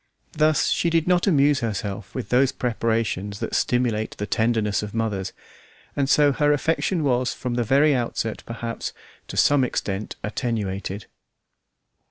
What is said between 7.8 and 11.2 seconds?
outset, perhaps, to some extent attenuated.